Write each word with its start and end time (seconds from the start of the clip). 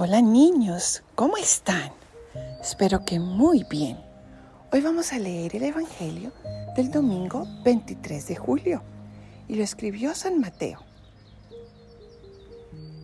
Hola 0.00 0.22
niños, 0.22 1.02
¿cómo 1.16 1.36
están? 1.38 1.90
Espero 2.62 3.04
que 3.04 3.18
muy 3.18 3.66
bien. 3.68 3.98
Hoy 4.70 4.80
vamos 4.80 5.12
a 5.12 5.18
leer 5.18 5.56
el 5.56 5.64
Evangelio 5.64 6.30
del 6.76 6.92
domingo 6.92 7.48
23 7.64 8.28
de 8.28 8.36
julio 8.36 8.80
y 9.48 9.56
lo 9.56 9.64
escribió 9.64 10.14
San 10.14 10.38
Mateo. 10.38 10.78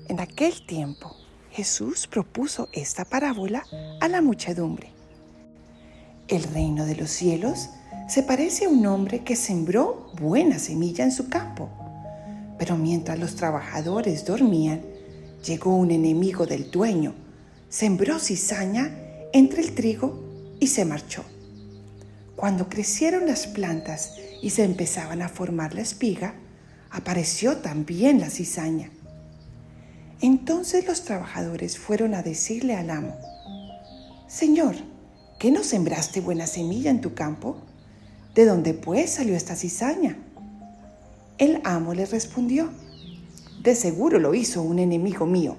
En 0.06 0.20
aquel 0.20 0.64
tiempo, 0.66 1.16
Jesús 1.50 2.06
propuso 2.06 2.68
esta 2.72 3.04
parábola 3.04 3.64
a 4.00 4.06
la 4.06 4.22
muchedumbre. 4.22 4.92
El 6.28 6.44
reino 6.44 6.86
de 6.86 6.94
los 6.94 7.10
cielos 7.10 7.70
se 8.08 8.22
parece 8.22 8.66
a 8.66 8.68
un 8.68 8.86
hombre 8.86 9.24
que 9.24 9.34
sembró 9.34 10.12
buena 10.14 10.60
semilla 10.60 11.02
en 11.02 11.10
su 11.10 11.28
campo, 11.28 11.70
pero 12.56 12.76
mientras 12.76 13.18
los 13.18 13.34
trabajadores 13.34 14.24
dormían, 14.24 14.93
Llegó 15.44 15.76
un 15.76 15.90
enemigo 15.90 16.46
del 16.46 16.70
dueño, 16.70 17.14
sembró 17.68 18.18
cizaña 18.18 18.96
entre 19.32 19.60
el 19.60 19.74
trigo 19.74 20.24
y 20.58 20.68
se 20.68 20.84
marchó. 20.84 21.22
Cuando 22.34 22.68
crecieron 22.68 23.26
las 23.26 23.46
plantas 23.46 24.14
y 24.40 24.50
se 24.50 24.64
empezaban 24.64 25.20
a 25.20 25.28
formar 25.28 25.74
la 25.74 25.82
espiga, 25.82 26.34
apareció 26.90 27.58
también 27.58 28.20
la 28.20 28.30
cizaña. 28.30 28.90
Entonces 30.20 30.86
los 30.86 31.04
trabajadores 31.04 31.78
fueron 31.78 32.14
a 32.14 32.22
decirle 32.22 32.74
al 32.74 32.88
amo, 32.88 33.14
Señor, 34.26 34.76
¿qué 35.38 35.50
no 35.50 35.62
sembraste 35.62 36.20
buena 36.20 36.46
semilla 36.46 36.90
en 36.90 37.02
tu 37.02 37.14
campo? 37.14 37.58
¿De 38.34 38.46
dónde 38.46 38.72
pues 38.72 39.10
salió 39.10 39.36
esta 39.36 39.56
cizaña? 39.56 40.16
El 41.36 41.60
amo 41.64 41.92
le 41.92 42.06
respondió, 42.06 42.70
de 43.64 43.74
seguro 43.74 44.20
lo 44.20 44.34
hizo 44.34 44.60
un 44.60 44.78
enemigo 44.78 45.24
mío. 45.24 45.56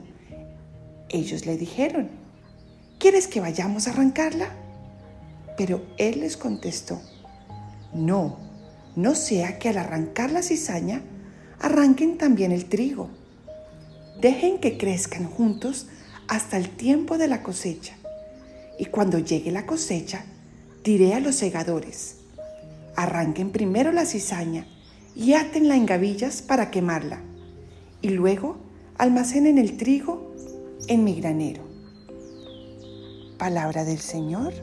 Ellos 1.10 1.48
le 1.48 1.58
dijeron, 1.58 2.08
¿quieres 3.00 3.28
que 3.28 3.42
vayamos 3.42 3.88
a 3.88 3.92
arrancarla? 3.92 4.50
Pero 5.58 5.82
él 5.98 6.20
les 6.20 6.38
contestó, 6.38 7.02
no, 7.96 8.38
no 8.96 9.16
sea 9.16 9.58
que 9.58 9.70
al 9.70 9.80
arrancar 9.80 10.32
la 10.32 10.44
cizaña 10.44 11.02
arranquen 11.60 12.20
también 12.20 12.52
el 12.52 12.66
trigo. 12.66 13.10
Dejen 14.22 14.60
que 14.60 14.78
crezcan 14.78 15.26
juntos 15.26 15.88
hasta 16.28 16.58
el 16.58 16.70
tiempo 16.70 17.18
de 17.18 17.28
la 17.28 17.42
cosecha. 17.42 17.96
Y 18.78 18.86
cuando 18.86 19.18
llegue 19.18 19.52
la 19.52 19.66
cosecha, 19.66 20.26
diré 20.84 21.16
a 21.16 21.20
los 21.20 21.36
segadores, 21.36 22.18
arranquen 22.96 23.50
primero 23.50 23.92
la 23.92 24.06
cizaña 24.06 24.68
y 25.16 25.34
átenla 25.34 25.76
en 25.76 25.88
gavillas 25.88 26.44
para 26.44 26.70
quemarla 26.70 27.22
y 28.06 28.10
luego 28.10 28.58
almacenen 29.00 29.58
el 29.58 29.78
trigo 29.78 30.32
en 30.88 31.04
mi 31.04 31.20
granero. 31.20 31.64
Palabra 33.40 33.84
del 33.84 33.98
Señor. 33.98 34.54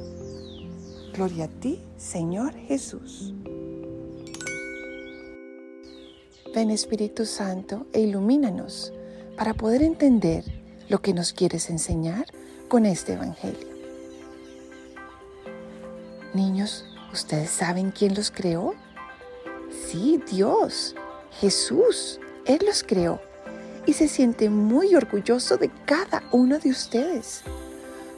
Gloria 1.12 1.46
a 1.46 1.48
ti, 1.48 1.80
Señor 1.96 2.54
Jesús. 2.54 3.34
Ven 6.54 6.70
Espíritu 6.70 7.26
Santo 7.26 7.88
e 7.92 8.02
ilumínanos 8.02 8.92
para 9.36 9.54
poder 9.54 9.82
entender 9.82 10.44
lo 10.88 11.02
que 11.02 11.12
nos 11.12 11.32
quieres 11.32 11.68
enseñar 11.68 12.26
con 12.68 12.86
este 12.86 13.14
Evangelio. 13.14 13.66
Niños, 16.32 16.84
¿ustedes 17.12 17.50
saben 17.50 17.90
quién 17.90 18.14
los 18.14 18.30
creó? 18.30 18.74
Sí, 19.88 20.22
Dios, 20.30 20.94
Jesús, 21.40 22.20
Él 22.46 22.60
los 22.64 22.84
creó 22.84 23.20
y 23.86 23.94
se 23.94 24.08
siente 24.08 24.48
muy 24.48 24.94
orgulloso 24.94 25.56
de 25.56 25.70
cada 25.84 26.22
uno 26.30 26.58
de 26.58 26.70
ustedes. 26.70 27.42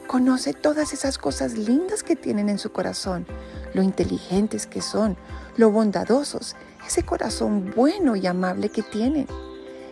Conoce 0.07 0.53
todas 0.53 0.93
esas 0.93 1.17
cosas 1.17 1.57
lindas 1.57 2.03
que 2.03 2.15
tienen 2.15 2.49
en 2.49 2.59
su 2.59 2.71
corazón, 2.71 3.25
lo 3.73 3.81
inteligentes 3.81 4.67
que 4.67 4.81
son, 4.81 5.17
lo 5.57 5.71
bondadosos, 5.71 6.55
ese 6.85 7.03
corazón 7.03 7.73
bueno 7.75 8.15
y 8.15 8.27
amable 8.27 8.69
que 8.69 8.83
tienen. 8.83 9.27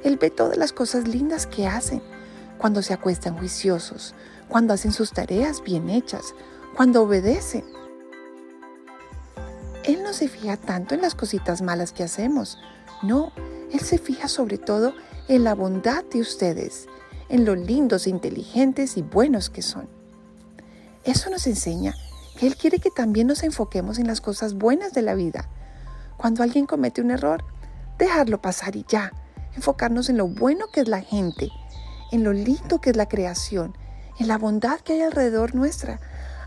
Él 0.04 0.18
ve 0.18 0.30
todas 0.30 0.58
las 0.58 0.72
cosas 0.74 1.08
lindas 1.08 1.48
que 1.48 1.66
hacen, 1.66 2.02
cuando 2.58 2.82
se 2.82 2.94
acuestan 2.94 3.38
juiciosos, 3.38 4.14
cuando 4.48 4.74
hacen 4.74 4.92
sus 4.92 5.12
tareas 5.12 5.64
bien 5.64 5.90
hechas, 5.90 6.36
cuando 6.76 7.02
obedecen. 7.02 7.66
Él 9.84 10.04
no 10.04 10.14
se 10.14 10.28
fija 10.28 10.58
tanto 10.58 10.96
en 10.96 11.02
las 11.02 11.16
cositas 11.16 11.62
malas 11.62 11.92
que 11.92 12.04
hacemos, 12.04 12.60
no, 13.02 13.34
Él 13.74 13.80
se 13.80 13.98
fija 13.98 14.28
sobre 14.28 14.58
todo 14.58 14.94
en 15.28 15.44
la 15.44 15.56
bondad 15.56 16.04
de 16.06 16.22
ustedes, 16.22 16.88
en 17.28 17.44
lo 17.44 17.56
lindos, 17.56 18.08
inteligentes 18.08 18.98
y 18.98 19.02
buenos 19.02 19.50
que 19.50 19.64
son. 19.64 19.90
Eso 21.04 21.30
nos 21.30 21.48
enseña 21.48 21.96
que 22.38 22.48
Él 22.48 22.56
quiere 22.56 22.80
que 22.80 22.92
también 22.92 23.28
nos 23.28 23.44
enfoquemos 23.44 23.98
en 23.98 24.08
las 24.08 24.22
cosas 24.22 24.54
buenas 24.54 24.94
de 24.94 25.02
la 25.02 25.16
vida. 25.16 25.50
Cuando 26.18 26.44
alguien 26.44 26.68
comete 26.68 27.02
un 27.02 27.12
error, 27.12 27.44
dejarlo 27.98 28.42
pasar 28.42 28.76
y 28.76 28.86
ya, 28.88 29.12
enfocarnos 29.56 30.10
en 30.10 30.18
lo 30.18 30.28
bueno 30.28 30.68
que 30.72 30.82
es 30.82 30.88
la 30.88 31.02
gente, 31.02 31.50
en 32.12 32.24
lo 32.24 32.32
lindo 32.32 32.80
que 32.80 32.92
es 32.92 32.96
la 32.96 33.10
creación, 33.10 33.76
en 34.20 34.28
la 34.28 34.38
bondad 34.38 34.80
que 34.82 34.94
hay 34.94 35.02
alrededor 35.02 35.56
nuestra. 35.56 36.00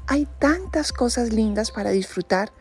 Hay 0.07 0.29
tantas 0.39 0.93
cosas 0.93 1.33
lindas 1.33 1.73
para 1.73 1.91
disfrutar 1.91 2.53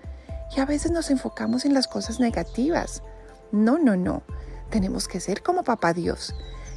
y 0.56 0.60
a 0.60 0.66
veces 0.66 0.92
nos 0.92 1.12
enfocamos 1.12 1.66
en 1.66 1.76
las 1.76 1.88
cosas 1.88 2.20
negativas. 2.20 3.04
No, 3.52 3.78
no, 3.78 3.96
no. 3.96 4.24
Tenemos 4.70 5.08
que 5.08 5.20
ser 5.20 5.42
como 5.42 5.64
Papá 5.64 5.94
Dios, 5.94 6.36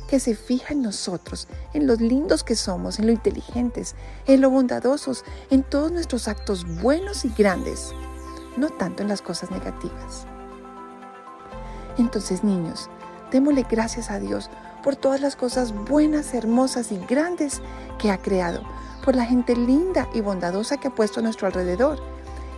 que 0.09 0.21
se 0.21 0.35
fija 0.35 0.73
en 0.73 0.83
nosotros, 0.83 1.49
en 1.75 1.87
los 1.87 2.01
lindos 2.01 2.43
que 2.43 2.57
somos, 2.57 2.99
en 2.99 3.07
lo 3.07 3.13
inteligentes, 3.13 3.95
en 4.27 4.41
lo 4.41 4.51
bondadosos, 4.51 5.25
en 5.51 5.63
todos 5.63 5.93
nuestros 5.93 6.29
actos 6.29 6.65
buenos 6.81 7.25
y 7.25 7.33
grandes, 7.37 7.93
no 8.57 8.71
tanto 8.71 9.03
en 9.03 9.09
las 9.09 9.23
cosas 9.23 9.51
negativas. 9.51 10.27
Entonces, 11.99 12.43
niños, 12.43 12.89
démosle 13.31 13.67
gracias 13.69 14.11
a 14.11 14.19
Dios 14.19 14.51
por 14.83 14.97
todas 14.97 15.21
las 15.21 15.37
cosas 15.37 15.73
buenas, 15.73 16.33
hermosas 16.33 16.93
y 16.93 16.99
grandes 16.99 17.61
que 17.99 18.11
ha 18.11 18.19
creado, 18.19 18.63
por 19.05 19.15
la 19.15 19.25
gente 19.25 19.57
linda 19.57 20.09
y 20.15 20.21
bondadosa 20.21 20.79
que 20.79 20.89
ha 20.89 20.95
puesto 20.95 21.21
a 21.21 21.23
nuestro 21.23 21.47
alrededor. 21.47 21.99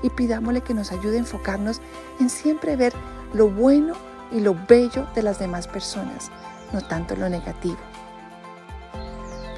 Y 0.02 0.10
pidámosle 0.10 0.62
que 0.62 0.74
nos 0.74 0.92
ayude 0.92 1.16
a 1.16 1.20
enfocarnos 1.20 1.80
en 2.20 2.30
siempre 2.30 2.76
ver 2.76 2.92
lo 3.34 3.48
bueno 3.50 3.94
y 4.32 4.40
lo 4.40 4.54
bello 4.68 5.06
de 5.14 5.22
las 5.22 5.38
demás 5.38 5.66
personas, 5.66 6.30
no 6.72 6.80
tanto 6.80 7.16
lo 7.16 7.28
negativo. 7.28 7.78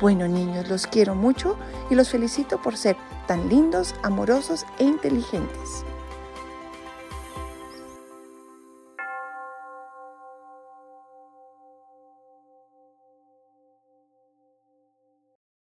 Bueno 0.00 0.26
niños, 0.26 0.68
los 0.68 0.86
quiero 0.86 1.14
mucho 1.14 1.56
y 1.88 1.94
los 1.94 2.08
felicito 2.08 2.60
por 2.60 2.76
ser 2.76 2.96
tan 3.26 3.48
lindos, 3.48 3.94
amorosos 4.02 4.66
e 4.78 4.84
inteligentes. 4.84 5.84